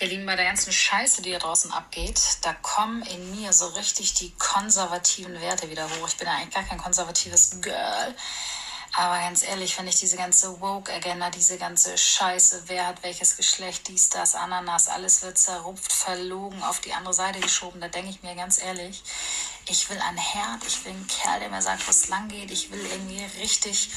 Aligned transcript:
Ihr 0.00 0.06
Lieben, 0.06 0.26
bei 0.26 0.36
der 0.36 0.44
ganzen 0.44 0.72
Scheiße, 0.72 1.22
die 1.22 1.30
hier 1.30 1.40
draußen 1.40 1.72
abgeht, 1.72 2.20
da 2.42 2.52
kommen 2.52 3.02
in 3.02 3.34
mir 3.34 3.52
so 3.52 3.66
richtig 3.66 4.14
die 4.14 4.30
konservativen 4.38 5.40
Werte 5.40 5.70
wieder 5.70 5.90
hoch. 5.90 6.06
Ich 6.06 6.16
bin 6.16 6.28
ja 6.28 6.34
eigentlich 6.34 6.54
gar 6.54 6.62
kein 6.62 6.78
konservatives 6.78 7.60
Girl. 7.60 8.14
Aber 8.96 9.18
ganz 9.18 9.42
ehrlich, 9.42 9.76
wenn 9.76 9.88
ich 9.88 9.96
diese 9.96 10.16
ganze 10.16 10.60
Woke-Agenda, 10.60 11.30
diese 11.30 11.58
ganze 11.58 11.98
Scheiße, 11.98 12.62
wer 12.66 12.86
hat 12.86 13.02
welches 13.02 13.36
Geschlecht, 13.36 13.88
dies, 13.88 14.08
das, 14.08 14.36
Ananas, 14.36 14.86
alles 14.86 15.22
wird 15.22 15.36
zerrupft, 15.36 15.92
verlogen, 15.92 16.62
auf 16.62 16.78
die 16.78 16.92
andere 16.92 17.14
Seite 17.14 17.40
geschoben, 17.40 17.80
da 17.80 17.88
denke 17.88 18.10
ich 18.10 18.22
mir 18.22 18.36
ganz 18.36 18.62
ehrlich, 18.62 19.02
ich 19.70 19.90
will 19.90 19.98
einen 19.98 20.18
Herd, 20.18 20.64
ich 20.66 20.84
will 20.84 20.92
einen 20.92 21.06
Kerl, 21.06 21.40
der 21.40 21.50
mir 21.50 21.60
sagt, 21.60 21.86
wo 21.86 21.90
es 21.90 22.08
lang 22.08 22.28
geht. 22.28 22.50
Ich 22.50 22.70
will 22.70 22.80
irgendwie 22.90 23.22
richtig 23.40 23.90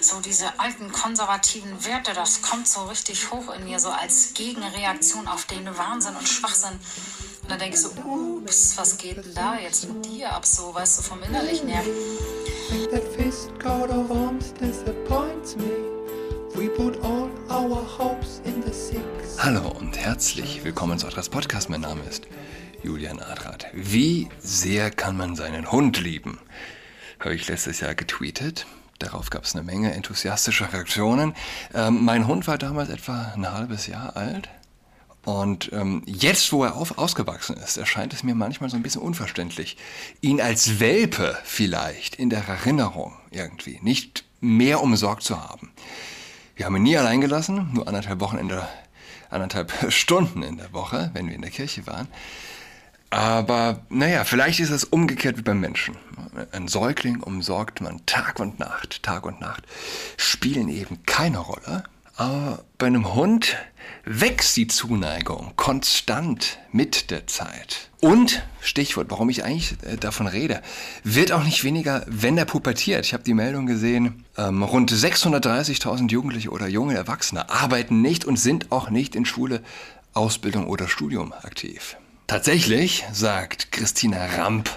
so 0.00 0.20
diese 0.20 0.58
alten 0.58 0.92
konservativen 0.92 1.84
Werte, 1.84 2.12
das 2.14 2.42
kommt 2.42 2.68
so 2.68 2.84
richtig 2.84 3.30
hoch 3.30 3.52
in 3.54 3.64
mir, 3.64 3.78
so 3.78 3.88
als 3.88 4.34
Gegenreaktion 4.34 5.26
auf 5.26 5.44
den 5.46 5.66
Wahnsinn 5.76 6.14
und 6.16 6.28
Schwachsinn. 6.28 6.78
Und 7.42 7.50
dann 7.50 7.58
denke 7.58 7.76
ich 7.76 7.82
so, 7.82 7.90
ups, 8.02 8.76
was 8.76 8.96
geht 8.98 9.16
denn 9.16 9.34
da 9.34 9.58
jetzt 9.58 9.88
mit 9.88 10.04
dir 10.06 10.32
ab, 10.32 10.46
so, 10.46 10.74
weißt 10.74 10.98
du, 10.98 11.02
vom 11.02 11.22
Innerlichen 11.22 11.68
her. 11.68 11.82
That 12.90 13.02
fist 13.16 13.50
coat 13.60 13.90
of 13.90 14.10
arms 14.10 14.52
disappoints 14.54 15.56
me. 15.56 15.70
We 16.54 16.68
put 16.68 17.02
all 17.04 17.30
our 17.50 17.84
hopes 17.98 18.40
in 18.44 18.62
the 18.62 18.72
six. 18.72 19.02
Hallo 19.38 19.68
und 19.68 19.96
herzlich 19.96 20.64
willkommen 20.64 20.98
zu 20.98 21.06
Adras 21.06 21.28
Podcast. 21.28 21.68
Mein 21.68 21.82
Name 21.82 22.02
ist 22.02 22.24
Julian 22.86 23.18
Adrat. 23.18 23.66
Wie 23.72 24.28
sehr 24.38 24.92
kann 24.92 25.16
man 25.16 25.34
seinen 25.34 25.72
Hund 25.72 26.00
lieben? 26.00 26.38
Habe 27.18 27.34
ich 27.34 27.48
letztes 27.48 27.80
Jahr 27.80 27.96
getweetet. 27.96 28.64
Darauf 29.00 29.28
gab 29.28 29.42
es 29.42 29.56
eine 29.56 29.64
Menge 29.64 29.92
enthusiastischer 29.92 30.72
Reaktionen. 30.72 31.34
Ähm, 31.74 32.04
mein 32.04 32.28
Hund 32.28 32.46
war 32.46 32.58
damals 32.58 32.88
etwa 32.88 33.32
ein 33.34 33.50
halbes 33.50 33.88
Jahr 33.88 34.16
alt. 34.16 34.48
Und 35.24 35.72
ähm, 35.72 36.04
jetzt, 36.06 36.52
wo 36.52 36.62
er 36.62 36.76
auf, 36.76 36.96
ausgewachsen 36.96 37.56
ist, 37.56 37.76
erscheint 37.76 38.12
es 38.12 38.22
mir 38.22 38.36
manchmal 38.36 38.70
so 38.70 38.76
ein 38.76 38.84
bisschen 38.84 39.02
unverständlich, 39.02 39.76
ihn 40.20 40.40
als 40.40 40.78
Welpe 40.78 41.36
vielleicht 41.42 42.14
in 42.14 42.30
der 42.30 42.46
Erinnerung 42.46 43.16
irgendwie 43.32 43.80
nicht 43.82 44.24
mehr 44.40 44.80
umsorgt 44.80 45.24
zu 45.24 45.42
haben. 45.42 45.72
Wir 46.54 46.66
haben 46.66 46.76
ihn 46.76 46.84
nie 46.84 46.96
allein 46.96 47.20
gelassen, 47.20 47.68
nur 47.72 47.88
anderthalb 47.88 48.20
Wochen 48.20 48.38
in 48.38 48.46
der, 48.46 48.68
anderthalb 49.28 49.72
Stunden 49.92 50.44
in 50.44 50.56
der 50.56 50.72
Woche, 50.72 51.10
wenn 51.14 51.26
wir 51.26 51.34
in 51.34 51.42
der 51.42 51.50
Kirche 51.50 51.84
waren. 51.88 52.06
Aber 53.10 53.80
naja, 53.88 54.24
vielleicht 54.24 54.60
ist 54.60 54.70
es 54.70 54.84
umgekehrt 54.84 55.38
wie 55.38 55.42
beim 55.42 55.60
Menschen. 55.60 55.96
Ein 56.52 56.68
Säugling 56.68 57.20
umsorgt 57.22 57.80
man 57.80 58.04
Tag 58.06 58.40
und 58.40 58.58
Nacht. 58.58 59.02
Tag 59.02 59.24
und 59.26 59.40
Nacht 59.40 59.64
spielen 60.16 60.68
eben 60.68 60.98
keine 61.06 61.38
Rolle. 61.38 61.84
Aber 62.16 62.64
bei 62.78 62.86
einem 62.86 63.14
Hund 63.14 63.56
wächst 64.04 64.56
die 64.56 64.66
Zuneigung 64.66 65.52
konstant 65.56 66.58
mit 66.72 67.10
der 67.10 67.26
Zeit. 67.26 67.90
Und, 68.00 68.42
Stichwort, 68.60 69.10
warum 69.10 69.28
ich 69.28 69.44
eigentlich 69.44 69.76
äh, 69.82 69.96
davon 69.96 70.26
rede, 70.26 70.62
wird 71.04 71.32
auch 71.32 71.44
nicht 71.44 71.62
weniger, 71.62 72.04
wenn 72.06 72.38
er 72.38 72.46
pubertiert. 72.46 73.04
Ich 73.04 73.12
habe 73.12 73.24
die 73.24 73.34
Meldung 73.34 73.66
gesehen, 73.66 74.24
ähm, 74.38 74.62
rund 74.62 74.90
630.000 74.90 76.10
Jugendliche 76.10 76.50
oder 76.50 76.68
junge 76.68 76.94
Erwachsene 76.94 77.50
arbeiten 77.50 78.00
nicht 78.00 78.24
und 78.24 78.38
sind 78.38 78.72
auch 78.72 78.88
nicht 78.88 79.14
in 79.14 79.26
Schule, 79.26 79.62
Ausbildung 80.14 80.68
oder 80.68 80.88
Studium 80.88 81.32
aktiv. 81.32 81.96
Tatsächlich, 82.26 83.04
sagt 83.12 83.70
Christina 83.70 84.26
Ramp, 84.26 84.68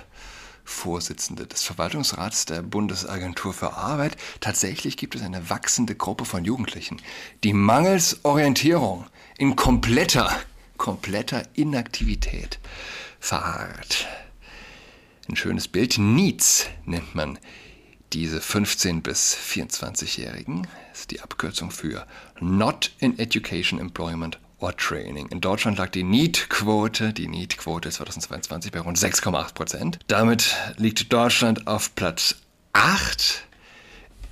Vorsitzende 0.64 1.48
des 1.48 1.64
Verwaltungsrats 1.64 2.46
der 2.46 2.62
Bundesagentur 2.62 3.54
für 3.54 3.74
Arbeit, 3.74 4.18
tatsächlich 4.40 4.98
gibt 4.98 5.16
es 5.16 5.24
eine 5.24 5.50
wachsende 5.50 5.96
Gruppe 5.96 6.26
von 6.26 6.46
Jugendlichen, 6.46 7.02
die 7.44 7.54
mangels 7.54 8.24
Orientierung 8.24 9.08
in 9.40 9.56
kompletter, 9.56 10.30
kompletter 10.78 11.42
Inaktivität 11.56 12.60
verharrt. 13.20 14.08
Ein 15.28 15.36
schönes 15.36 15.68
Bild. 15.68 15.98
Needs 15.98 16.68
nennt 16.86 17.16
man 17.16 17.40
diese 18.14 18.40
15- 18.42 19.02
bis 19.02 19.36
24-Jährigen. 19.36 20.68
Das 20.92 21.02
ist 21.02 21.12
die 21.12 21.22
Abkürzung 21.22 21.72
für 21.72 22.06
Not 22.40 22.92
in 23.00 23.18
Education, 23.18 23.80
Employment 23.80 24.40
or 24.60 24.76
Training. 24.76 25.28
In 25.28 25.42
Deutschland 25.42 25.78
lag 25.78 25.90
die 25.90 26.04
NEET-Quote, 26.04 27.14
die 27.14 27.28
NEET-Quote 27.28 27.90
2022 27.90 28.72
bei 28.72 28.80
rund 28.80 28.98
6,8 28.98 29.54
Prozent. 29.54 30.00
Damit 30.08 30.56
liegt 30.78 31.12
Deutschland 31.12 31.68
auf 31.68 31.96
Platz 31.96 32.36
8 32.74 33.46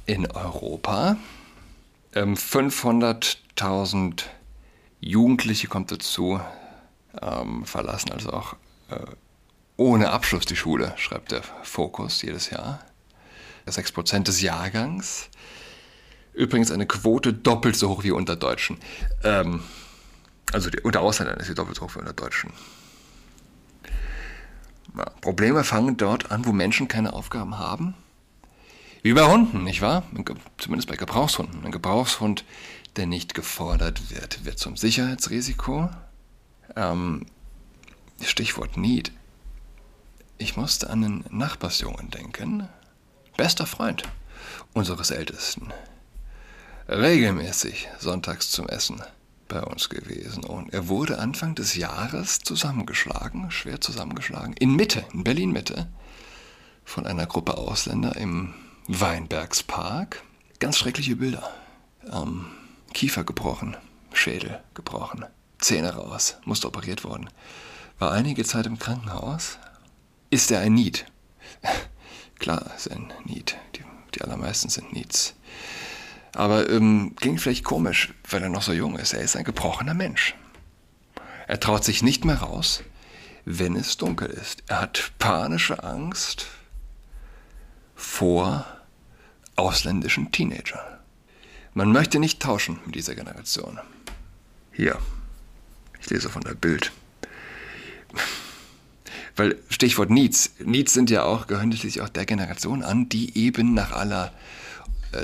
in 0.06 0.30
Europa. 0.32 1.18
500.000 2.14 3.96
ähm, 3.96 4.16
Jugendliche 5.00 5.68
kommt 5.68 5.92
dazu, 5.92 6.40
ähm, 7.22 7.66
verlassen 7.66 8.12
also 8.12 8.32
auch 8.32 8.56
äh, 8.90 9.06
ohne 9.76 10.10
Abschluss 10.10 10.46
die 10.46 10.56
Schule, 10.56 10.94
schreibt 10.98 11.32
der 11.32 11.44
Fokus 11.64 12.22
jedes 12.24 12.50
Jahr. 12.50 12.80
6% 13.68 14.24
des 14.24 14.42
Jahrgangs. 14.42 15.30
Übrigens 16.34 16.72
eine 16.72 16.86
Quote 16.86 17.34
doppelt 17.34 17.76
so 17.76 17.90
hoch 17.90 18.04
wie 18.04 18.12
unter 18.12 18.36
Deutschen. 18.36 18.78
Ähm, 19.24 19.62
also 20.54 20.70
die, 20.70 20.80
unter 20.80 21.02
Ausländern 21.02 21.40
ist 21.40 21.48
sie 21.48 21.56
doppelt 21.56 21.78
so 21.78 21.84
hoch 21.84 21.96
wie 21.96 22.00
unter 22.00 22.14
Deutschen. 22.14 22.52
Ja, 24.98 25.06
Probleme 25.22 25.64
fangen 25.64 25.98
dort 25.98 26.32
an, 26.32 26.46
wo 26.46 26.52
Menschen 26.52 26.88
keine 26.88 27.14
Aufgaben 27.14 27.58
haben. 27.58 27.94
Wie 29.04 29.14
bei 29.14 29.26
Hunden, 29.26 29.64
nicht 29.64 29.82
wahr? 29.82 30.04
Zumindest 30.58 30.90
bei 30.90 30.96
Gebrauchshunden. 30.96 31.66
Ein 31.66 31.72
Gebrauchshund, 31.72 32.46
der 32.96 33.06
nicht 33.06 33.34
gefordert 33.34 34.10
wird, 34.10 34.44
wird 34.46 34.58
zum 34.58 34.76
Sicherheitsrisiko. 34.76 35.90
Ähm, 36.76 37.26
Stichwort 38.24 38.78
Need. 38.78 39.12
Ich 40.40 40.58
musste 40.58 40.90
an 40.90 41.04
einen 41.04 41.26
Nachbarsjungen 41.30 42.10
denken. 42.10 42.68
Bester 43.38 43.66
Freund 43.66 44.04
unseres 44.74 45.12
Ältesten. 45.12 45.72
Regelmäßig 46.90 47.90
sonntags 48.00 48.50
zum 48.50 48.68
Essen 48.68 49.04
bei 49.48 49.62
uns 49.62 49.90
gewesen. 49.90 50.44
Und 50.44 50.74
er 50.74 50.88
wurde 50.88 51.20
Anfang 51.20 51.56
des 51.56 51.76
Jahres 51.76 52.40
zusammengeschlagen, 52.40 53.52
schwer 53.52 53.82
zusammengeschlagen, 53.82 54.54
in 54.54 54.76
Mitte, 54.76 55.06
in 55.14 55.24
Berlin-Mitte, 55.24 55.88
von 56.84 57.06
einer 57.06 57.26
Gruppe 57.26 57.58
Ausländer 57.58 58.16
im 58.16 58.54
Weinbergspark. 58.88 60.24
Ganz 60.60 60.78
schreckliche 60.78 61.18
Bilder. 61.18 61.50
Ähm, 62.12 62.46
Kiefer 62.94 63.24
gebrochen, 63.24 63.78
Schädel 64.14 64.62
gebrochen, 64.74 65.26
Zähne 65.60 65.96
raus, 65.96 66.38
musste 66.46 66.68
operiert 66.68 67.04
worden. 67.04 67.30
War 68.00 68.12
einige 68.12 68.44
Zeit 68.44 68.66
im 68.66 68.80
Krankenhaus. 68.80 69.58
Ist 70.30 70.52
er 70.52 70.62
ein 70.62 70.74
Need? 70.74 71.06
Klar, 72.40 72.72
ist 72.76 72.90
ein 72.92 73.12
Need. 73.26 73.58
Die, 73.76 73.84
die 74.16 74.22
allermeisten 74.22 74.70
sind 74.70 74.94
Needs. 74.94 75.36
Aber 76.38 76.70
ähm, 76.70 77.16
klingt 77.16 77.42
vielleicht 77.42 77.64
komisch, 77.64 78.14
weil 78.30 78.44
er 78.44 78.50
noch 78.50 78.62
so 78.62 78.72
jung 78.72 78.96
ist. 79.00 79.12
Er 79.14 79.22
ist 79.22 79.36
ein 79.36 79.44
gebrochener 79.44 79.96
Mensch. 79.96 80.36
Er 81.48 81.60
traut 81.60 81.84
sich 81.84 82.04
nicht 82.04 82.26
mehr 82.26 82.36
raus, 82.36 82.84
wenn 83.46 83.76
es 83.76 83.98
dunkel 83.98 84.30
ist. 84.30 84.62
Er 84.68 84.82
hat 84.82 85.14
panische 85.18 85.84
Angst 85.84 86.46
vor 87.96 88.68
ausländischen 89.56 90.32
Teenagern. 90.32 91.00
Man 91.74 91.92
möchte 91.92 92.20
nicht 92.20 92.40
tauschen 92.40 92.80
mit 92.86 92.94
dieser 92.94 93.16
Generation. 93.16 93.80
Hier, 94.72 95.00
ich 96.00 96.08
lese 96.12 96.30
von 96.30 96.44
der 96.44 96.54
Bild. 96.54 96.92
Weil 99.36 99.58
Stichwort 99.70 100.12
Needs. 100.12 100.52
Needs 100.60 100.94
sind 100.94 101.10
ja 101.10 101.24
auch, 101.24 101.48
gehören 101.48 101.70
natürlich 101.70 102.02
auch 102.02 102.10
der 102.10 102.28
Generation 102.28 102.84
an, 102.84 103.10
die 103.10 103.36
eben 103.36 103.74
nach 103.74 103.92
aller 103.92 104.32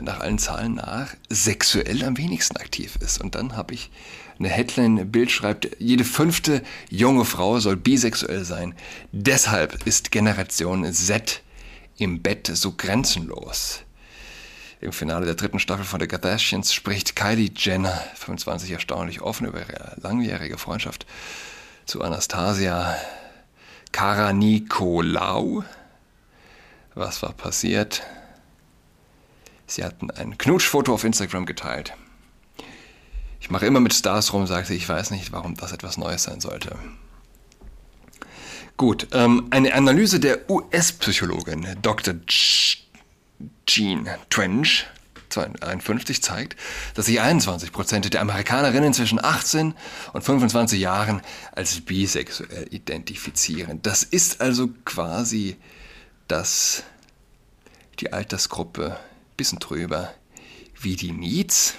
nach 0.02 0.20
allen 0.20 0.40
Zahlen 0.40 0.76
nach 0.76 1.16
sexuell 1.30 2.04
am 2.04 2.18
wenigsten 2.18 2.58
aktiv 2.58 2.98
ist. 3.02 3.22
Und 3.22 3.36
dann 3.36 3.56
habe 3.56 3.74
ich 3.74 3.92
eine 4.40 4.50
Headline, 4.50 5.00
ein 5.00 5.12
Bild 5.12 5.32
schreibt, 5.32 5.70
jede 5.80 6.04
fünfte 6.04 6.64
junge 6.90 7.26
Frau 7.26 7.60
soll 7.60 7.76
bisexuell 7.76 8.46
sein. 8.46 8.76
Deshalb 9.12 9.86
ist 9.86 10.12
Generation 10.12 10.92
Z 10.94 11.42
im 11.98 12.22
Bett 12.22 12.50
so 12.54 12.74
grenzenlos. 12.74 13.82
Im 14.82 14.92
Finale 14.92 15.26
der 15.26 15.36
dritten 15.36 15.60
Staffel 15.60 15.86
von 15.86 16.02
The 16.02 16.08
Kardashians 16.08 16.74
spricht 16.74 17.16
Kylie 17.16 17.52
Jenner, 17.56 18.04
25 18.16 18.72
erstaunlich 18.72 19.22
offen 19.22 19.48
über 19.48 19.60
ihre 19.60 19.96
langjährige 20.02 20.58
Freundschaft 20.58 21.06
zu 21.86 22.02
Anastasia 22.02 22.98
Karanikolaou. 23.94 25.64
Was 26.96 27.22
war 27.22 27.34
passiert? 27.34 28.04
Sie 29.74 29.84
hatten 29.84 30.12
ein 30.12 30.38
Knutschfoto 30.38 30.94
auf 30.94 31.04
Instagram 31.04 31.48
geteilt. 31.48 31.94
Ich 33.42 33.50
mache 33.50 33.66
immer 33.66 33.80
mit 33.80 33.96
Stars 33.96 34.32
rum, 34.32 34.46
sagte 34.46 34.76
ich, 34.76 34.88
weiß 34.88 35.10
nicht, 35.10 35.32
warum 35.32 35.56
das 35.56 35.72
etwas 35.72 35.98
Neues 35.98 36.22
sein 36.22 36.42
sollte. 36.42 36.78
Gut, 38.78 39.08
ähm, 39.14 39.48
eine 39.50 39.74
Analyse 39.74 40.20
der 40.20 40.48
US-Psychologin 40.48 41.66
Dr. 41.82 42.14
Jean 43.66 44.08
Trench 44.30 44.86
51 45.36 46.22
zeigt, 46.22 46.56
dass 46.94 47.08
sich 47.08 47.20
21 47.20 47.72
Prozent 47.72 48.14
der 48.14 48.22
Amerikanerinnen 48.22 48.94
zwischen 48.94 49.24
18 49.24 49.74
und 50.14 50.24
25 50.24 50.80
Jahren 50.80 51.24
als 51.52 51.82
bisexuell 51.82 52.68
identifizieren. 52.70 53.82
Das 53.82 54.04
ist 54.04 54.40
also 54.40 54.70
quasi 54.86 55.58
das, 56.28 56.84
die 58.00 58.14
Altersgruppe, 58.14 59.00
bisschen 59.36 59.60
drüber, 59.60 60.14
wie 60.80 60.96
die 60.96 61.12
Needs, 61.12 61.76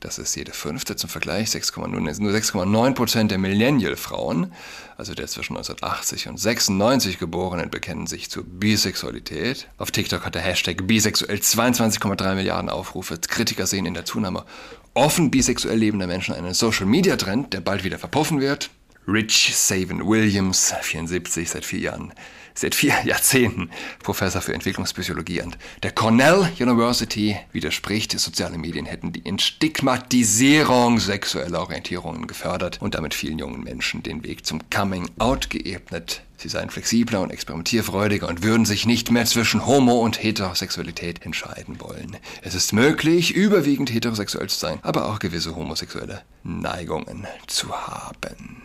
das 0.00 0.18
ist 0.18 0.34
jede 0.34 0.52
fünfte 0.52 0.96
zum 0.96 1.10
Vergleich, 1.10 1.48
6,9, 1.48 1.88
nur 2.20 2.32
6,9 2.32 2.94
Prozent 2.94 3.30
der 3.30 3.36
Millennial-Frauen, 3.36 4.50
also 4.96 5.12
der 5.12 5.26
zwischen 5.26 5.58
1980 5.58 6.28
und 6.28 6.38
96 6.38 7.18
Geborenen, 7.18 7.68
bekennen 7.68 8.06
sich 8.06 8.30
zur 8.30 8.44
Bisexualität. 8.44 9.68
Auf 9.76 9.90
TikTok 9.90 10.24
hat 10.24 10.34
der 10.34 10.42
Hashtag 10.42 10.86
bisexuell 10.86 11.36
22,3 11.36 12.34
Milliarden 12.34 12.70
Aufrufe. 12.70 13.18
Kritiker 13.18 13.66
sehen 13.66 13.84
in 13.84 13.92
der 13.92 14.06
Zunahme 14.06 14.46
offen 14.94 15.30
bisexuell 15.30 15.76
lebender 15.76 16.06
Menschen 16.06 16.34
einen 16.34 16.54
Social-Media-Trend, 16.54 17.52
der 17.52 17.60
bald 17.60 17.84
wieder 17.84 17.98
verpuffen 17.98 18.40
wird. 18.40 18.70
Rich 19.06 19.56
Saven 19.56 20.06
Williams, 20.06 20.74
74, 20.82 21.50
seit 21.50 21.64
vier 21.64 21.80
Jahren 21.80 22.12
seit 22.54 22.74
vier 22.74 22.94
Jahrzehnten 23.04 23.70
Professor 24.02 24.42
für 24.42 24.54
Entwicklungspsychologie 24.54 25.42
an 25.42 25.56
der 25.82 25.92
Cornell 25.92 26.50
University 26.58 27.36
widerspricht, 27.52 28.18
soziale 28.18 28.58
Medien 28.58 28.86
hätten 28.86 29.12
die 29.12 29.24
Entstigmatisierung 29.24 30.98
sexueller 30.98 31.60
Orientierungen 31.60 32.26
gefördert 32.26 32.80
und 32.80 32.94
damit 32.94 33.14
vielen 33.14 33.38
jungen 33.38 33.62
Menschen 33.62 34.02
den 34.02 34.24
Weg 34.24 34.46
zum 34.46 34.60
Coming 34.70 35.08
Out 35.18 35.50
geebnet. 35.50 36.22
Sie 36.36 36.48
seien 36.48 36.70
flexibler 36.70 37.20
und 37.20 37.30
experimentierfreudiger 37.30 38.26
und 38.26 38.42
würden 38.42 38.64
sich 38.64 38.86
nicht 38.86 39.10
mehr 39.10 39.26
zwischen 39.26 39.66
Homo- 39.66 40.00
und 40.00 40.22
Heterosexualität 40.22 41.24
entscheiden 41.24 41.80
wollen. 41.80 42.16
Es 42.40 42.54
ist 42.54 42.72
möglich, 42.72 43.34
überwiegend 43.34 43.92
heterosexuell 43.92 44.48
zu 44.48 44.58
sein, 44.58 44.78
aber 44.82 45.06
auch 45.06 45.18
gewisse 45.18 45.54
homosexuelle 45.54 46.22
Neigungen 46.42 47.26
zu 47.46 47.70
haben. 47.72 48.62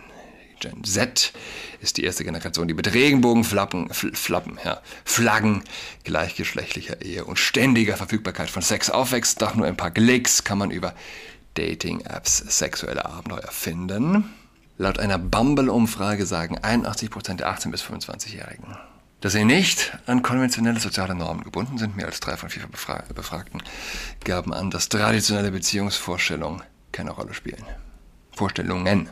Gen 0.65 0.83
Z 0.83 1.31
ist 1.79 1.97
die 1.97 2.03
erste 2.03 2.23
Generation, 2.23 2.67
die 2.67 2.73
mit 2.73 2.91
Regenbogenflappen, 2.91 3.93
Flappen, 3.93 4.57
ja, 4.65 4.81
Flaggen 5.03 5.63
gleichgeschlechtlicher 6.03 7.01
Ehe 7.01 7.23
und 7.25 7.37
ständiger 7.37 7.97
Verfügbarkeit 7.97 8.49
von 8.49 8.63
Sex 8.63 8.89
aufwächst. 8.89 9.41
Nach 9.41 9.53
nur 9.53 9.67
ein 9.67 9.77
paar 9.77 9.91
Klicks 9.91 10.43
kann 10.43 10.57
man 10.57 10.71
über 10.71 10.95
Dating-Apps 11.53 12.37
sexuelle 12.57 13.05
Abenteuer 13.05 13.51
finden. 13.51 14.33
Laut 14.77 14.97
einer 14.99 15.19
Bumble-Umfrage 15.19 16.25
sagen 16.25 16.57
81% 16.57 17.35
der 17.35 17.55
18- 17.55 17.69
bis 17.69 17.83
25-Jährigen, 17.83 18.75
dass 19.21 19.33
sie 19.33 19.45
nicht 19.45 19.97
an 20.07 20.23
konventionelle 20.23 20.79
soziale 20.79 21.13
Normen 21.13 21.43
gebunden 21.43 21.77
sind. 21.77 21.95
Mehr 21.95 22.07
als 22.07 22.19
drei 22.19 22.37
von 22.37 22.49
vier 22.49 22.63
Befragten 22.67 23.61
gaben 24.23 24.53
an, 24.53 24.71
dass 24.71 24.89
traditionelle 24.89 25.51
Beziehungsvorstellungen 25.51 26.63
keine 26.91 27.11
Rolle 27.11 27.33
spielen. 27.33 27.63
Vorstellungen. 28.35 29.09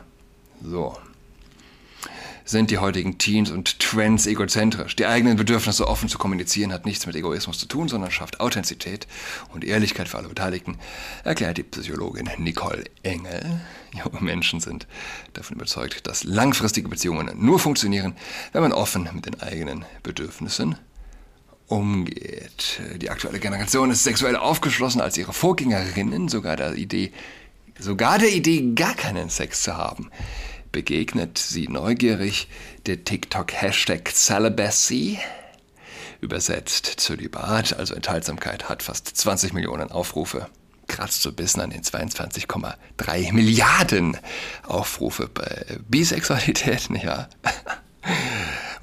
So 0.62 0.98
sind 2.44 2.70
die 2.70 2.78
heutigen 2.78 3.16
Teens 3.16 3.50
und 3.50 3.78
Trends 3.80 4.26
egozentrisch. 4.26 4.94
Die 4.96 5.06
eigenen 5.06 5.36
Bedürfnisse 5.36 5.88
offen 5.88 6.08
zu 6.08 6.18
kommunizieren 6.18 6.72
hat 6.72 6.84
nichts 6.84 7.06
mit 7.06 7.16
Egoismus 7.16 7.58
zu 7.58 7.66
tun, 7.66 7.88
sondern 7.88 8.10
schafft 8.10 8.40
Authentizität 8.40 9.06
und 9.52 9.64
Ehrlichkeit 9.64 10.08
für 10.08 10.18
alle 10.18 10.28
Beteiligten, 10.28 10.76
erklärt 11.24 11.56
die 11.56 11.62
Psychologin 11.62 12.28
Nicole 12.38 12.84
Engel. 13.02 13.60
Junge 13.92 14.20
Menschen 14.20 14.60
sind 14.60 14.86
davon 15.32 15.56
überzeugt, 15.56 16.06
dass 16.06 16.24
langfristige 16.24 16.88
Beziehungen 16.88 17.30
nur 17.38 17.58
funktionieren, 17.58 18.14
wenn 18.52 18.62
man 18.62 18.72
offen 18.72 19.08
mit 19.14 19.24
den 19.24 19.40
eigenen 19.40 19.86
Bedürfnissen 20.02 20.76
umgeht. 21.66 22.80
Die 22.96 23.08
aktuelle 23.08 23.38
Generation 23.38 23.90
ist 23.90 24.04
sexuell 24.04 24.36
aufgeschlossen 24.36 25.00
als 25.00 25.16
ihre 25.16 25.32
Vorgängerinnen, 25.32 26.28
sogar 26.28 26.56
der 26.56 26.74
Idee, 26.74 27.12
sogar 27.78 28.18
der 28.18 28.32
Idee, 28.32 28.74
gar 28.74 28.94
keinen 28.94 29.30
Sex 29.30 29.62
zu 29.62 29.76
haben 29.76 30.10
begegnet 30.74 31.38
sie 31.38 31.68
neugierig 31.68 32.48
der 32.86 33.04
TikTok-Hashtag 33.04 34.10
Celibacy, 34.12 35.20
übersetzt 36.20 36.86
Zölibat, 36.96 37.78
also 37.78 37.94
Enthaltsamkeit, 37.94 38.68
hat 38.68 38.82
fast 38.82 39.06
20 39.06 39.52
Millionen 39.52 39.92
Aufrufe. 39.92 40.48
Kratzt 40.88 41.22
so 41.22 41.30
bis 41.30 41.56
an 41.56 41.70
den 41.70 41.82
22,3 41.82 43.32
Milliarden 43.32 44.16
Aufrufe 44.66 45.28
bei 45.28 45.64
Bisexualität, 45.88 46.90
nicht? 46.90 47.06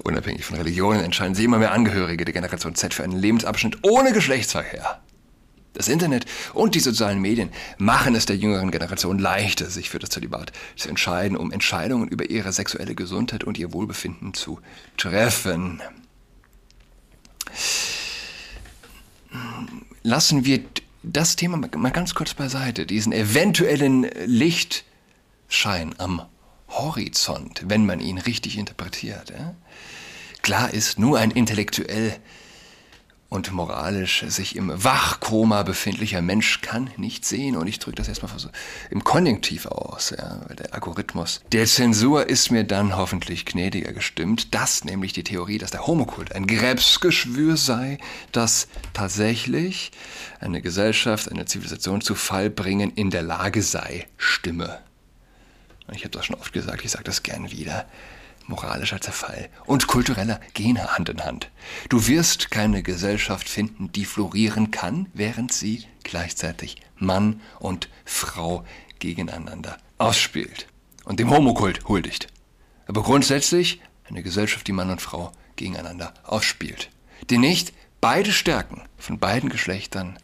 Unabhängig 0.02 0.46
von 0.46 0.56
Religionen 0.56 1.04
entscheiden 1.04 1.34
sie 1.34 1.44
immer 1.44 1.58
mehr 1.58 1.72
Angehörige 1.72 2.24
der 2.24 2.32
Generation 2.32 2.74
Z 2.74 2.94
für 2.94 3.04
einen 3.04 3.18
Lebensabschnitt 3.18 3.80
ohne 3.82 4.12
Geschlechtsverkehr. 4.12 5.02
Das 5.74 5.88
Internet 5.88 6.26
und 6.52 6.74
die 6.74 6.80
sozialen 6.80 7.20
Medien 7.20 7.50
machen 7.78 8.14
es 8.14 8.26
der 8.26 8.36
jüngeren 8.36 8.70
Generation 8.70 9.18
leichter, 9.18 9.70
sich 9.70 9.88
für 9.88 9.98
das 9.98 10.10
Zölibat 10.10 10.52
zu 10.76 10.88
entscheiden, 10.88 11.36
um 11.36 11.50
Entscheidungen 11.50 12.08
über 12.08 12.28
ihre 12.28 12.52
sexuelle 12.52 12.94
Gesundheit 12.94 13.44
und 13.44 13.58
ihr 13.58 13.72
Wohlbefinden 13.72 14.34
zu 14.34 14.60
treffen. 14.98 15.80
Lassen 20.02 20.44
wir 20.44 20.62
das 21.02 21.36
Thema 21.36 21.56
mal 21.56 21.90
ganz 21.90 22.14
kurz 22.14 22.34
beiseite, 22.34 22.86
diesen 22.86 23.12
eventuellen 23.12 24.02
Lichtschein 24.26 25.94
am 25.98 26.22
Horizont, 26.68 27.62
wenn 27.66 27.86
man 27.86 28.00
ihn 28.00 28.18
richtig 28.18 28.58
interpretiert. 28.58 29.32
Klar 30.42 30.72
ist, 30.74 30.98
nur 30.98 31.18
ein 31.18 31.30
intellektuell 31.30 32.16
und 33.32 33.50
moralisch 33.50 34.24
sich 34.28 34.56
im 34.56 34.70
Wachkoma 34.84 35.62
befindlicher 35.62 36.20
Mensch 36.20 36.60
kann 36.60 36.90
nicht 36.98 37.24
sehen. 37.24 37.56
Und 37.56 37.66
ich 37.66 37.78
drücke 37.78 37.96
das 37.96 38.06
erstmal 38.06 38.30
im 38.90 39.04
Konjunktiv 39.04 39.64
aus. 39.64 40.10
Ja, 40.10 40.36
der 40.54 40.74
Algorithmus 40.74 41.40
der 41.50 41.64
Zensur 41.64 42.28
ist 42.28 42.50
mir 42.50 42.64
dann 42.64 42.94
hoffentlich 42.94 43.46
gnädiger 43.46 43.94
gestimmt, 43.94 44.54
dass 44.54 44.84
nämlich 44.84 45.14
die 45.14 45.24
Theorie, 45.24 45.56
dass 45.56 45.70
der 45.70 45.86
Homokult 45.86 46.34
ein 46.34 46.46
Krebsgeschwür 46.46 47.56
sei, 47.56 47.96
das 48.32 48.68
tatsächlich 48.92 49.92
eine 50.40 50.60
Gesellschaft, 50.60 51.30
eine 51.30 51.46
Zivilisation 51.46 52.02
zu 52.02 52.14
Fall 52.14 52.50
bringen 52.50 52.92
in 52.94 53.08
der 53.08 53.22
Lage 53.22 53.62
sei, 53.62 54.08
stimme. 54.18 54.80
Ich 55.90 56.04
habe 56.04 56.10
das 56.10 56.26
schon 56.26 56.36
oft 56.36 56.52
gesagt, 56.52 56.84
ich 56.84 56.90
sage 56.90 57.04
das 57.04 57.22
gern 57.22 57.50
wieder 57.50 57.86
moralischer 58.48 59.00
Zerfall 59.00 59.48
und 59.66 59.86
kultureller 59.86 60.40
gehen 60.54 60.82
Hand 60.82 61.08
in 61.08 61.24
Hand. 61.24 61.50
Du 61.88 62.06
wirst 62.06 62.50
keine 62.50 62.82
Gesellschaft 62.82 63.48
finden, 63.48 63.90
die 63.92 64.04
florieren 64.04 64.70
kann, 64.70 65.06
während 65.14 65.52
sie 65.52 65.86
gleichzeitig 66.02 66.76
Mann 66.96 67.40
und 67.58 67.88
Frau 68.04 68.64
gegeneinander 68.98 69.78
ausspielt 69.98 70.66
und 71.04 71.20
dem 71.20 71.30
Homokult 71.30 71.84
huldigt. 71.86 72.28
Aber 72.86 73.02
grundsätzlich 73.02 73.80
eine 74.04 74.22
Gesellschaft, 74.22 74.66
die 74.66 74.72
Mann 74.72 74.90
und 74.90 75.00
Frau 75.00 75.32
gegeneinander 75.56 76.12
ausspielt, 76.24 76.90
die 77.30 77.38
nicht 77.38 77.72
beide 78.00 78.32
Stärken 78.32 78.82
von 78.98 79.18
beiden 79.18 79.48
Geschlechtern 79.48 80.18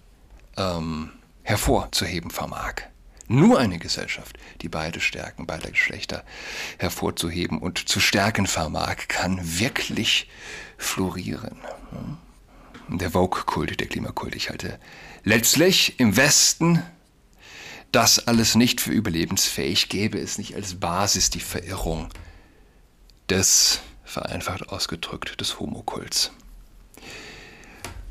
ähm, 0.57 1.11
hervorzuheben 1.43 2.31
vermag. 2.31 2.83
Nur 3.29 3.59
eine 3.59 3.79
Gesellschaft, 3.79 4.39
die 4.63 4.71
beide 4.71 5.01
Stärken 5.01 5.47
beider 5.47 5.71
Geschlechter 5.71 6.25
hervorzuheben 6.79 7.59
und 7.59 7.89
zu 7.89 8.01
stärken 8.01 8.47
vermag, 8.47 9.09
kann 9.09 9.39
wirklich 9.61 10.31
florieren. 10.79 11.59
Der 12.89 13.11
Vogue-Kult, 13.11 13.79
der 13.81 13.87
Klimakult, 13.87 14.35
ich 14.35 14.49
halte 14.49 14.81
letztlich 15.25 16.01
im 16.01 16.17
Westen 16.17 16.83
das 17.93 18.27
alles 18.27 18.55
nicht 18.55 18.81
für 18.81 18.93
überlebensfähig, 18.93 19.91
gäbe 19.91 20.19
es 20.19 20.39
nicht 20.39 20.55
als 20.55 20.81
Basis 20.81 21.29
die 21.29 21.41
Verirrung 21.41 22.09
des, 23.29 23.81
vereinfacht 24.05 24.71
ausgedrückt, 24.71 25.39
des 25.39 25.61
Homokults. 25.61 26.33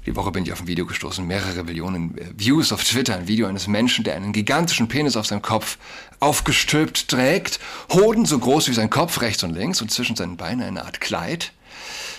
Die 0.07 0.15
Woche 0.15 0.31
bin 0.31 0.45
ich 0.45 0.53
auf 0.53 0.61
ein 0.61 0.67
Video 0.67 0.85
gestoßen, 0.85 1.27
mehrere 1.27 1.65
Millionen 1.65 2.17
äh, 2.17 2.27
Views 2.33 2.71
auf 2.71 2.81
Twitter. 2.85 3.15
Ein 3.15 3.27
Video 3.27 3.45
eines 3.45 3.67
Menschen, 3.67 4.05
der 4.05 4.15
einen 4.15 4.31
gigantischen 4.31 4.87
Penis 4.87 5.17
auf 5.17 5.27
seinem 5.27 5.41
Kopf 5.41 5.77
aufgestülpt 6.21 7.09
trägt, 7.09 7.59
Hoden 7.91 8.25
so 8.25 8.39
groß 8.39 8.69
wie 8.69 8.73
sein 8.73 8.89
Kopf 8.89 9.19
rechts 9.19 9.43
und 9.43 9.53
links 9.53 9.81
und 9.81 9.91
zwischen 9.91 10.15
seinen 10.15 10.37
Beinen 10.37 10.63
eine 10.63 10.85
Art 10.85 11.01
Kleid, 11.01 11.51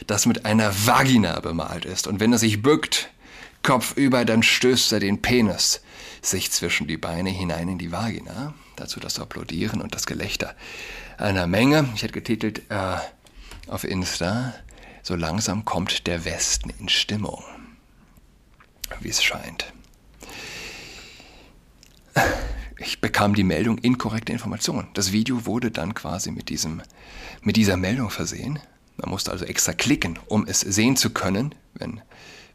das 0.06 0.26
mit 0.26 0.44
einer 0.44 0.70
Vagina 0.86 1.40
bemalt 1.40 1.86
ist. 1.86 2.06
Und 2.06 2.20
wenn 2.20 2.30
er 2.30 2.38
sich 2.38 2.60
bückt, 2.60 3.08
Kopf 3.62 3.96
über, 3.96 4.26
dann 4.26 4.42
stößt 4.42 4.92
er 4.92 5.00
den 5.00 5.22
Penis 5.22 5.80
sich 6.20 6.50
zwischen 6.50 6.88
die 6.88 6.98
Beine 6.98 7.30
hinein 7.30 7.68
in 7.68 7.78
die 7.78 7.90
Vagina. 7.90 8.52
Dazu 8.76 9.00
das 9.00 9.18
Applaudieren 9.18 9.80
und 9.80 9.94
das 9.94 10.04
Gelächter 10.04 10.54
einer 11.16 11.46
Menge. 11.46 11.88
Ich 11.94 12.02
hätte 12.02 12.12
getitelt 12.12 12.60
äh, 12.68 12.96
auf 13.66 13.84
Insta, 13.84 14.52
so 15.02 15.14
langsam 15.14 15.64
kommt 15.64 16.06
der 16.06 16.26
Westen 16.26 16.70
in 16.78 16.90
Stimmung 16.90 17.42
wie 19.00 19.08
es 19.08 19.22
scheint. 19.22 19.72
Ich 22.78 23.00
bekam 23.00 23.34
die 23.34 23.44
Meldung 23.44 23.78
inkorrekte 23.78 24.32
Information. 24.32 24.86
Das 24.94 25.12
Video 25.12 25.46
wurde 25.46 25.70
dann 25.70 25.94
quasi 25.94 26.30
mit, 26.30 26.48
diesem, 26.48 26.82
mit 27.42 27.56
dieser 27.56 27.76
Meldung 27.76 28.10
versehen. 28.10 28.60
Man 28.96 29.10
musste 29.10 29.30
also 29.30 29.44
extra 29.44 29.72
klicken, 29.72 30.18
um 30.26 30.46
es 30.46 30.60
sehen 30.60 30.96
zu 30.96 31.10
können, 31.10 31.54
wenn, 31.74 32.00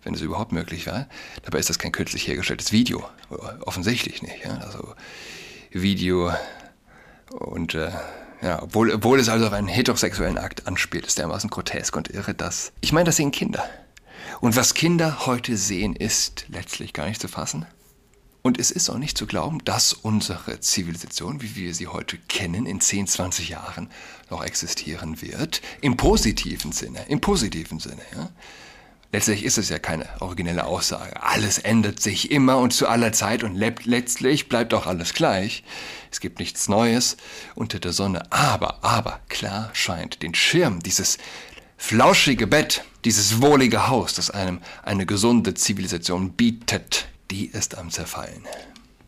wenn 0.03 0.13
es 0.13 0.21
überhaupt 0.21 0.51
möglich 0.51 0.87
war. 0.87 1.07
Dabei 1.43 1.59
ist 1.59 1.69
das 1.69 1.79
kein 1.79 1.91
künstlich 1.91 2.27
hergestelltes 2.27 2.71
Video, 2.71 3.03
offensichtlich 3.61 4.21
nicht. 4.21 4.43
Ja? 4.45 4.57
Also 4.59 4.93
Video 5.71 6.31
und 7.31 7.73
äh, 7.75 7.91
ja, 8.41 8.61
obwohl, 8.61 8.91
obwohl 8.91 9.19
es 9.19 9.29
also 9.29 9.47
auf 9.47 9.53
einen 9.53 9.67
heterosexuellen 9.67 10.37
Akt 10.37 10.67
anspielt, 10.67 11.05
ist 11.05 11.17
dermaßen 11.17 11.49
grotesk 11.49 11.95
und 11.95 12.09
irre, 12.09 12.33
dass 12.33 12.73
ich 12.81 12.91
meine, 12.91 13.05
das 13.05 13.15
sehen 13.15 13.31
Kinder. 13.31 13.63
Und 14.41 14.55
was 14.55 14.73
Kinder 14.73 15.25
heute 15.25 15.57
sehen, 15.57 15.95
ist 15.95 16.45
letztlich 16.49 16.93
gar 16.93 17.07
nicht 17.07 17.21
zu 17.21 17.27
fassen. 17.27 17.65
Und 18.43 18.59
es 18.59 18.71
ist 18.71 18.89
auch 18.89 18.97
nicht 18.97 19.17
zu 19.17 19.25
glauben, 19.25 19.63
dass 19.63 19.93
unsere 19.93 20.59
Zivilisation, 20.59 21.41
wie 21.41 21.55
wir 21.55 21.73
sie 21.73 21.87
heute 21.87 22.17
kennen, 22.27 22.65
in 22.65 22.81
10, 22.81 23.07
20 23.07 23.49
Jahren 23.49 23.89
noch 24.29 24.43
existieren 24.43 25.21
wird. 25.21 25.61
Im 25.79 25.95
positiven 25.95 26.73
Sinne. 26.73 27.05
Im 27.07 27.21
positiven 27.21 27.79
Sinne, 27.79 28.01
ja. 28.13 28.29
Letztlich 29.13 29.45
ist 29.45 29.59
es 29.59 29.69
ja 29.69 29.77
keine 29.77 30.09
originelle 30.21 30.65
Aussage. 30.65 31.21
Alles 31.21 31.59
ändert 31.59 32.01
sich 32.01 32.31
immer 32.31 32.57
und 32.57 32.73
zu 32.73 32.87
aller 32.87 33.13
Zeit 33.13 33.43
und 33.43 33.53
letztlich 33.55 34.49
bleibt 34.49 34.73
auch 34.73 34.87
alles 34.87 35.13
gleich. 35.13 35.63
Es 36.11 36.19
gibt 36.19 36.39
nichts 36.39 36.67
Neues 36.67 37.17
unter 37.53 37.79
der 37.79 37.93
Sonne. 37.93 38.29
Aber, 38.31 38.83
aber, 38.83 39.21
klar 39.29 39.69
scheint, 39.73 40.23
den 40.23 40.33
Schirm, 40.33 40.81
dieses 40.81 41.19
flauschige 41.83 42.47
Bett, 42.47 42.85
dieses 43.03 43.41
wohlige 43.41 43.89
Haus, 43.89 44.13
das 44.13 44.31
einem 44.31 44.61
eine 44.83 45.05
gesunde 45.05 45.53
Zivilisation 45.53 46.31
bietet, 46.31 47.09
die 47.29 47.47
ist 47.47 47.77
am 47.77 47.91
Zerfallen. 47.91 48.47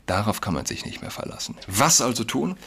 Darauf 0.07 0.41
kann 0.41 0.53
man 0.53 0.65
sich 0.65 0.83
nicht 0.85 1.01
mehr 1.01 1.09
verlassen. 1.09 1.55
Was 1.67 2.01
also 2.01 2.25
tun? 2.25 2.57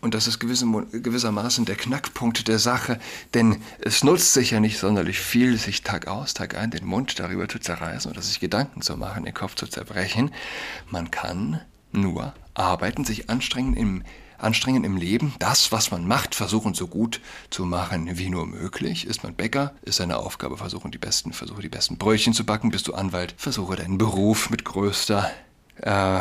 Und 0.00 0.14
das 0.14 0.26
ist 0.26 0.40
gewissermaßen 0.40 1.66
der 1.66 1.76
Knackpunkt 1.76 2.48
der 2.48 2.58
Sache, 2.58 2.98
denn 3.34 3.60
es 3.80 4.02
nutzt 4.02 4.32
sich 4.32 4.52
ja 4.52 4.60
nicht 4.60 4.78
sonderlich 4.78 5.20
viel, 5.20 5.58
sich 5.58 5.82
Tag 5.82 6.08
aus, 6.08 6.32
Tag 6.32 6.56
ein 6.56 6.70
den 6.70 6.86
Mund 6.86 7.18
darüber 7.18 7.46
zu 7.50 7.58
zerreißen 7.58 8.10
oder 8.10 8.22
sich 8.22 8.40
Gedanken 8.40 8.80
zu 8.80 8.96
machen, 8.96 9.24
den 9.24 9.34
Kopf 9.34 9.56
zu 9.56 9.66
zerbrechen. 9.66 10.32
Man 10.88 11.10
kann 11.10 11.60
nur 11.92 12.32
arbeiten, 12.54 13.04
sich 13.04 13.28
anstrengen 13.28 13.76
im, 13.76 14.04
anstrengen 14.42 14.84
im 14.84 14.96
Leben, 14.96 15.34
das, 15.38 15.72
was 15.72 15.90
man 15.90 16.06
macht, 16.06 16.34
versuchen 16.34 16.74
so 16.74 16.86
gut 16.86 17.20
zu 17.50 17.64
machen 17.64 18.18
wie 18.18 18.30
nur 18.30 18.46
möglich. 18.46 19.06
Ist 19.06 19.22
man 19.22 19.34
Bäcker, 19.34 19.74
ist 19.82 19.96
seine 19.96 20.18
Aufgabe, 20.18 20.56
versuchen 20.56 20.90
die 20.90 20.98
besten, 20.98 21.32
versuche 21.32 21.62
die 21.62 21.68
besten 21.68 21.98
Brötchen 21.98 22.32
zu 22.32 22.44
backen. 22.44 22.70
Bist 22.70 22.88
du 22.88 22.94
Anwalt, 22.94 23.34
versuche 23.36 23.76
deinen 23.76 23.98
Beruf 23.98 24.50
mit 24.50 24.64
größter 24.64 25.30
äh, 25.76 26.20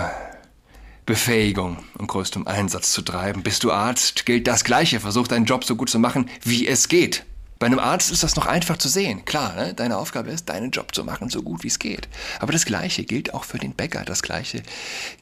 Befähigung 1.05 1.77
und 1.97 2.07
größtem 2.07 2.47
Einsatz 2.47 2.91
zu 2.91 3.01
treiben. 3.01 3.43
Bist 3.43 3.63
du 3.63 3.71
Arzt, 3.71 4.25
gilt 4.25 4.47
das 4.47 4.63
Gleiche. 4.63 4.99
Versuch 4.99 5.27
deinen 5.27 5.45
Job 5.45 5.63
so 5.63 5.75
gut 5.75 5.89
zu 5.89 5.99
machen, 5.99 6.29
wie 6.43 6.67
es 6.67 6.87
geht. 6.87 7.25
Bei 7.61 7.67
einem 7.67 7.77
Arzt 7.77 8.09
ist 8.09 8.23
das 8.23 8.35
noch 8.35 8.47
einfach 8.47 8.77
zu 8.77 8.89
sehen. 8.89 9.23
Klar, 9.23 9.53
ne? 9.55 9.75
deine 9.75 9.97
Aufgabe 9.97 10.31
ist, 10.31 10.49
deinen 10.49 10.71
Job 10.71 10.95
zu 10.95 11.03
machen, 11.03 11.29
so 11.29 11.43
gut 11.43 11.61
wie 11.61 11.67
es 11.67 11.77
geht. 11.77 12.09
Aber 12.39 12.51
das 12.51 12.65
Gleiche 12.65 13.03
gilt 13.03 13.35
auch 13.35 13.43
für 13.43 13.59
den 13.59 13.73
Bäcker, 13.73 14.03
das 14.03 14.23
Gleiche 14.23 14.63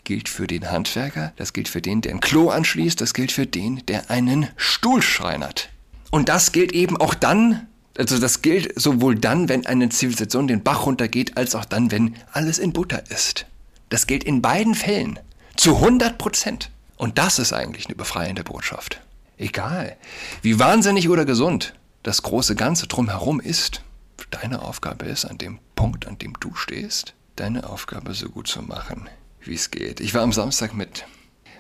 gilt 0.06 0.30
für 0.30 0.48
den 0.48 0.72
Handwerker, 0.72 1.34
das 1.36 1.52
gilt 1.52 1.68
für 1.68 1.82
den, 1.82 2.00
der 2.00 2.14
ein 2.14 2.22
Klo 2.22 2.48
anschließt, 2.48 3.02
das 3.02 3.14
gilt 3.14 3.34
für 3.34 3.46
den, 3.46 3.86
der 3.88 4.10
einen 4.10 4.48
Stuhl 4.56 5.02
schreinert. 5.02 5.68
Und 6.12 6.30
das 6.30 6.54
gilt 6.54 6.72
eben 6.72 6.96
auch 6.96 7.14
dann, 7.14 7.68
also 7.98 8.18
das 8.18 8.42
gilt 8.42 8.72
sowohl 8.80 9.16
dann, 9.16 9.50
wenn 9.50 9.66
eine 9.66 9.90
Zivilisation 9.90 10.48
den 10.48 10.64
Bach 10.64 10.86
runtergeht, 10.86 11.36
als 11.36 11.56
auch 11.56 11.66
dann, 11.66 11.92
wenn 11.92 12.16
alles 12.32 12.58
in 12.58 12.72
Butter 12.72 13.04
ist. 13.12 13.48
Das 13.90 14.08
gilt 14.08 14.24
in 14.24 14.42
beiden 14.42 14.76
Fällen. 14.76 15.20
Zu 15.58 15.76
100 15.76 16.18
Prozent. 16.18 16.72
Und 16.96 17.18
das 17.18 17.38
ist 17.38 17.52
eigentlich 17.52 17.88
eine 17.88 17.96
befreiende 17.96 18.46
Botschaft. 18.46 19.02
Egal, 19.38 19.98
wie 20.42 20.58
wahnsinnig 20.58 21.10
oder 21.10 21.26
gesund 21.26 21.74
das 22.04 22.24
große 22.24 22.56
Ganze 22.56 22.88
drumherum 22.88 23.40
ist, 23.40 23.84
deine 24.32 24.62
Aufgabe 24.62 25.06
ist, 25.06 25.26
an 25.26 25.38
dem 25.38 25.60
Punkt, 25.76 26.08
an 26.08 26.18
dem 26.18 26.34
du 26.40 26.56
stehst, 26.56 27.14
deine 27.36 27.70
Aufgabe 27.70 28.14
so 28.14 28.30
gut 28.30 28.48
zu 28.48 28.62
machen, 28.62 29.10
wie 29.42 29.56
es 29.56 29.72
geht. 29.72 30.00
Ich 30.00 30.14
war 30.14 30.22
am 30.22 30.34
Samstag 30.34 30.74
mit 30.74 31.06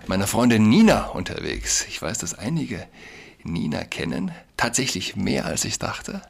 meiner 0.08 0.27
Freundin 0.27 0.69
Nina 0.69 1.08
unterwegs. 1.08 1.86
Ich 1.88 2.01
weiß, 2.01 2.17
dass 2.19 2.34
einige 2.34 2.88
Nina 3.43 3.84
kennen. 3.84 4.31
Tatsächlich 4.58 5.15
mehr, 5.15 5.46
als 5.46 5.65
ich 5.65 5.79
dachte. 5.79 6.22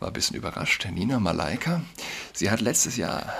War 0.00 0.08
ein 0.08 0.14
bisschen 0.14 0.36
überrascht. 0.36 0.86
Nina 0.92 1.20
Malaika. 1.20 1.82
Sie 2.32 2.50
hat 2.50 2.60
letztes 2.60 2.96
Jahr 2.96 3.32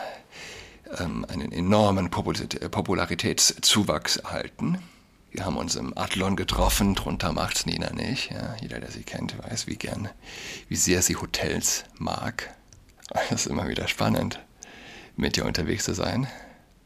ähm, 0.99 1.27
einen 1.29 1.53
enormen 1.53 2.11
Popularitätszuwachs 2.11 4.17
erhalten. 4.17 4.79
Wir 5.37 5.45
haben 5.45 5.59
uns 5.59 5.77
im 5.77 5.93
Adlon 5.99 6.35
getroffen, 6.35 6.95
drunter 6.95 7.31
macht's 7.31 7.67
Nina 7.67 7.93
nicht. 7.93 8.31
Ja, 8.31 8.57
jeder, 8.63 8.81
der 8.81 8.91
sie 8.91 9.03
kennt, 9.03 9.37
weiß, 9.39 9.67
wie 9.67 9.77
gern, 9.77 10.09
wie 10.71 10.77
sehr 10.77 11.03
sie 11.03 11.17
Hotels 11.17 11.85
mag. 11.99 12.57
Es 13.31 13.43
ist 13.43 13.47
immer 13.47 13.69
wieder 13.69 13.87
spannend, 13.87 14.41
mit 15.15 15.37
ihr 15.37 15.45
unterwegs 15.45 15.85
zu 15.85 15.93
sein. 15.93 16.27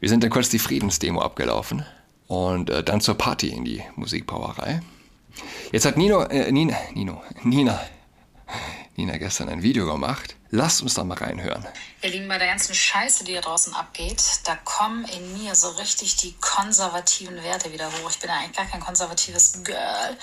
Wir 0.00 0.08
sind 0.08 0.24
dann 0.24 0.30
kurz 0.30 0.48
die 0.48 0.58
Friedensdemo 0.58 1.22
abgelaufen 1.22 1.86
und 2.26 2.70
äh, 2.70 2.82
dann 2.82 3.00
zur 3.00 3.16
Party 3.16 3.50
in 3.50 3.64
die 3.64 3.84
Musikbrauerei. 3.94 4.80
Jetzt 5.70 5.84
hat 5.84 5.96
Nino, 5.96 6.24
äh, 6.24 6.50
Nina, 6.50 6.76
Nino, 6.92 7.22
Nina, 7.44 7.80
Nina 8.96 9.16
gestern 9.16 9.48
ein 9.48 9.62
Video 9.62 9.86
gemacht. 9.86 10.36
Lasst 10.50 10.82
uns 10.82 10.94
da 10.94 11.04
mal 11.04 11.16
reinhören. 11.16 11.66
Ihr 12.02 12.10
Lieben, 12.10 12.28
bei 12.28 12.38
der 12.38 12.48
ganzen 12.48 12.74
Scheiße, 12.74 13.24
die 13.24 13.32
hier 13.32 13.40
draußen 13.40 13.74
abgeht, 13.74 14.22
da 14.44 14.56
kommen 14.56 15.04
in 15.04 15.38
mir 15.38 15.54
so 15.54 15.68
richtig 15.70 16.16
die 16.16 16.34
konservativen 16.40 17.42
Werte 17.42 17.72
wieder 17.72 17.86
hoch. 17.86 18.10
Ich 18.10 18.18
bin 18.18 18.28
ja 18.28 18.36
eigentlich 18.36 18.56
gar 18.56 18.66
kein 18.66 18.80
konservatives 18.80 19.62
Girl. 19.64 20.16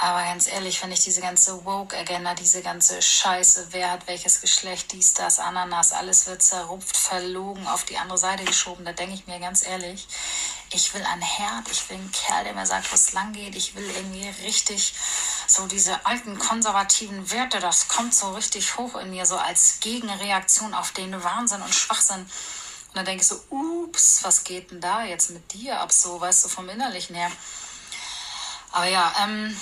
Aber 0.00 0.22
ganz 0.24 0.48
ehrlich, 0.48 0.82
wenn 0.82 0.90
ich 0.90 1.00
diese 1.00 1.20
ganze 1.20 1.64
Woke-Agenda, 1.64 2.34
diese 2.34 2.62
ganze 2.62 3.00
Scheiße, 3.00 3.68
wer 3.70 3.90
hat 3.90 4.06
welches 4.06 4.40
Geschlecht, 4.40 4.92
dies, 4.92 5.14
das, 5.14 5.38
Ananas, 5.38 5.92
alles 5.92 6.26
wird 6.26 6.42
zerrupft, 6.42 6.96
verlogen, 6.96 7.66
auf 7.66 7.84
die 7.84 7.98
andere 7.98 8.18
Seite 8.18 8.44
geschoben, 8.44 8.84
da 8.84 8.92
denke 8.92 9.14
ich 9.14 9.26
mir 9.26 9.38
ganz 9.38 9.64
ehrlich, 9.64 10.08
ich 10.74 10.94
will 10.94 11.02
einen 11.04 11.22
Herd, 11.22 11.70
ich 11.70 11.88
will 11.88 11.98
einen 11.98 12.12
Kerl, 12.12 12.44
der 12.44 12.54
mir 12.54 12.66
sagt, 12.66 12.90
wo 12.90 12.94
es 12.94 13.12
lang 13.12 13.32
geht. 13.32 13.54
Ich 13.54 13.74
will 13.74 13.88
irgendwie 13.90 14.28
richtig 14.44 14.94
so 15.46 15.66
diese 15.66 16.06
alten 16.06 16.38
konservativen 16.38 17.30
Werte, 17.30 17.60
das 17.60 17.88
kommt 17.88 18.14
so 18.14 18.32
richtig 18.32 18.78
hoch 18.78 18.96
in 18.96 19.10
mir, 19.10 19.26
so 19.26 19.36
als 19.36 19.80
Gegenreaktion 19.80 20.72
auf 20.72 20.92
den 20.92 21.22
Wahnsinn 21.22 21.60
und 21.60 21.74
Schwachsinn. 21.74 22.20
Und 22.20 22.96
dann 22.96 23.04
denke 23.04 23.22
ich 23.22 23.28
so, 23.28 23.42
ups, 23.50 24.24
was 24.24 24.44
geht 24.44 24.70
denn 24.70 24.80
da 24.80 25.04
jetzt 25.04 25.30
mit 25.30 25.52
dir 25.52 25.78
ab, 25.80 25.92
so, 25.92 26.20
weißt 26.20 26.44
du, 26.44 26.48
vom 26.48 26.68
Innerlichen 26.68 27.16
her. 27.16 27.30
Aber 28.70 28.86
ja, 28.86 29.14
ähm, 29.22 29.54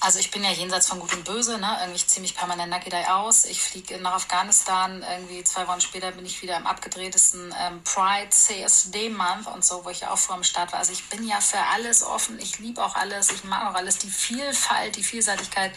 also 0.00 0.18
ich 0.18 0.30
bin 0.30 0.44
ja 0.44 0.50
jenseits 0.50 0.88
von 0.88 1.00
Gut 1.00 1.14
und 1.14 1.24
Böse, 1.24 1.58
ne? 1.58 1.78
Irgendwie 1.80 2.06
ziehe 2.06 2.20
mich 2.20 2.36
permanent 2.36 2.70
nackig 2.70 2.94
aus. 3.08 3.44
Ich 3.44 3.60
fliege 3.60 3.98
nach 3.98 4.12
Afghanistan. 4.12 5.02
Irgendwie 5.02 5.42
zwei 5.42 5.66
Wochen 5.66 5.80
später 5.80 6.12
bin 6.12 6.26
ich 6.26 6.42
wieder 6.42 6.56
im 6.56 6.66
abgedrehtesten 6.66 7.54
ähm, 7.58 7.82
Pride 7.82 8.30
CSD 8.30 9.08
Month 9.08 9.46
und 9.48 9.64
so, 9.64 9.84
wo 9.84 9.90
ich 9.90 10.00
ja 10.00 10.12
auch 10.12 10.18
vor 10.18 10.36
dem 10.36 10.44
Start 10.44 10.72
war. 10.72 10.80
Also 10.80 10.92
ich 10.92 11.08
bin 11.08 11.26
ja 11.26 11.40
für 11.40 11.58
alles 11.74 12.02
offen. 12.02 12.38
Ich 12.38 12.58
liebe 12.58 12.84
auch 12.84 12.94
alles. 12.94 13.30
Ich 13.30 13.44
mag 13.44 13.70
auch 13.70 13.74
alles. 13.74 13.98
Die 13.98 14.10
Vielfalt, 14.10 14.96
die 14.96 15.02
Vielseitigkeit. 15.02 15.72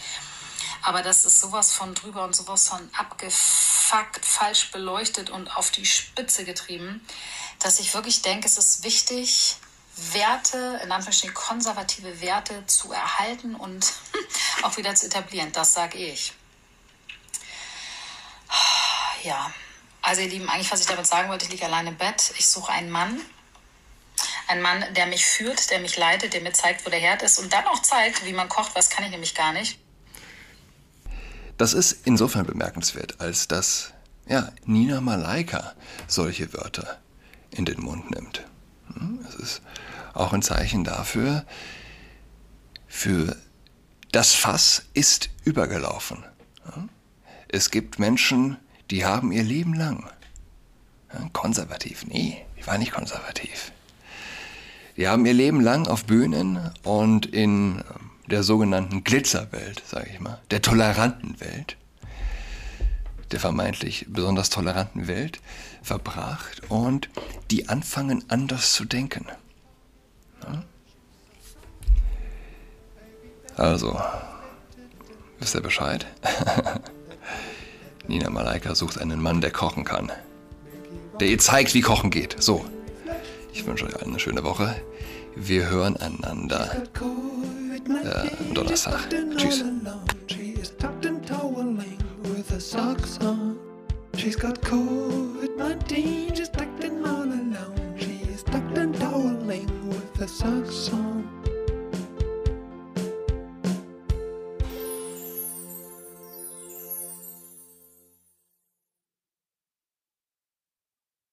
Aber 0.82 1.02
das 1.02 1.24
ist 1.24 1.40
sowas 1.40 1.72
von 1.72 1.94
drüber 1.94 2.24
und 2.24 2.36
sowas 2.36 2.68
von 2.68 2.88
abgefuckt, 2.96 4.24
falsch 4.24 4.70
beleuchtet 4.70 5.30
und 5.30 5.56
auf 5.56 5.70
die 5.70 5.84
Spitze 5.84 6.44
getrieben, 6.44 7.04
dass 7.58 7.80
ich 7.80 7.94
wirklich 7.94 8.22
denke, 8.22 8.46
es 8.46 8.58
ist 8.58 8.84
wichtig, 8.84 9.56
Werte, 10.12 10.80
in 10.82 10.92
Anführungsstrichen 10.92 11.34
konservative 11.34 12.20
Werte 12.20 12.64
zu 12.66 12.92
erhalten 12.92 13.54
und 13.54 13.92
auch 14.62 14.76
wieder 14.76 14.94
zu 14.94 15.06
etablieren. 15.06 15.52
Das 15.52 15.74
sage 15.74 15.98
ich. 15.98 16.32
Ja, 19.22 19.52
also 20.02 20.22
ihr 20.22 20.28
Lieben, 20.28 20.48
eigentlich 20.48 20.72
was 20.72 20.80
ich 20.80 20.86
damit 20.86 21.06
sagen 21.06 21.28
wollte, 21.28 21.44
ich 21.44 21.50
liege 21.50 21.66
allein 21.66 21.86
im 21.86 21.96
Bett. 21.96 22.32
Ich 22.38 22.48
suche 22.48 22.72
einen 22.72 22.90
Mann. 22.90 23.20
Ein 24.48 24.62
Mann, 24.62 24.82
der 24.94 25.06
mich 25.06 25.24
führt, 25.24 25.70
der 25.70 25.78
mich 25.78 25.96
leitet, 25.96 26.32
der 26.32 26.40
mir 26.40 26.52
zeigt, 26.52 26.84
wo 26.84 26.90
der 26.90 26.98
Herd 26.98 27.22
ist 27.22 27.38
und 27.38 27.52
dann 27.52 27.66
auch 27.66 27.82
zeigt, 27.82 28.24
wie 28.24 28.32
man 28.32 28.48
kocht. 28.48 28.74
Was 28.74 28.90
kann 28.90 29.04
ich 29.04 29.10
nämlich 29.10 29.34
gar 29.34 29.52
nicht. 29.52 29.78
Das 31.56 31.74
ist 31.74 32.06
insofern 32.06 32.46
bemerkenswert, 32.46 33.20
als 33.20 33.46
dass 33.46 33.92
ja, 34.26 34.50
Nina 34.64 35.00
Malaika 35.00 35.74
solche 36.06 36.52
Wörter 36.54 37.00
in 37.50 37.64
den 37.64 37.80
Mund 37.80 38.10
nimmt. 38.10 38.44
Es 39.28 39.34
ist 39.34 39.62
auch 40.14 40.32
ein 40.32 40.42
Zeichen 40.42 40.84
dafür, 40.84 41.44
für 42.86 43.36
das 44.12 44.34
Fass 44.34 44.86
ist 44.94 45.30
übergelaufen. 45.44 46.24
Es 47.48 47.70
gibt 47.70 47.98
Menschen, 47.98 48.56
die 48.90 49.04
haben 49.04 49.32
ihr 49.32 49.42
Leben 49.42 49.74
lang 49.74 50.08
konservativ, 51.32 52.06
nee, 52.06 52.44
die 52.58 52.66
waren 52.66 52.80
nicht 52.80 52.92
konservativ. 52.92 53.72
Die 54.96 55.08
haben 55.08 55.24
ihr 55.26 55.34
Leben 55.34 55.60
lang 55.60 55.86
auf 55.86 56.04
Bühnen 56.04 56.70
und 56.82 57.26
in 57.26 57.82
der 58.26 58.42
sogenannten 58.42 59.02
Glitzerwelt, 59.02 59.82
sage 59.86 60.10
ich 60.12 60.20
mal, 60.20 60.40
der 60.50 60.62
toleranten 60.62 61.40
Welt, 61.40 61.76
der 63.32 63.40
vermeintlich 63.40 64.06
besonders 64.08 64.50
toleranten 64.50 65.08
Welt 65.08 65.40
verbracht 65.82 66.62
und 66.68 67.08
die 67.50 67.68
anfangen 67.68 68.24
anders 68.28 68.72
zu 68.72 68.84
denken. 68.84 69.26
Also, 73.56 74.00
wisst 75.38 75.54
ihr 75.54 75.60
Bescheid? 75.60 76.06
Nina 78.08 78.30
Malaika 78.30 78.74
sucht 78.74 78.98
einen 78.98 79.20
Mann, 79.20 79.40
der 79.40 79.50
kochen 79.50 79.84
kann. 79.84 80.10
Der 81.20 81.28
ihr 81.28 81.38
zeigt, 81.38 81.74
wie 81.74 81.82
Kochen 81.82 82.10
geht. 82.10 82.36
So. 82.42 82.64
Ich 83.52 83.66
wünsche 83.66 83.84
euch 83.84 83.96
allen 83.96 84.10
eine 84.10 84.20
schöne 84.20 84.42
Woche. 84.42 84.74
Wir 85.36 85.68
hören 85.68 85.96
einander 85.96 86.82
äh, 88.04 88.54
Donnerstag. 88.54 89.00
Tschüss. 89.36 89.64
She's 94.16 94.36
got 94.36 94.60
COVID-19, 94.60 96.36
she's 96.36 96.48
tucked 96.48 96.84
in 96.84 97.06
all 97.06 97.22
alone. 97.22 97.96
She's 97.96 98.42
tucked 98.42 98.76
and 98.76 98.94
toweling 98.94 99.88
with 99.88 100.16
her 100.16 100.26
socks 100.26 100.92
on. 100.92 101.39